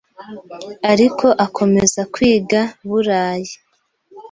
ariko 0.91 1.27
akomeza 1.45 2.01
kwiga 2.13 2.61
buraye 2.87 3.53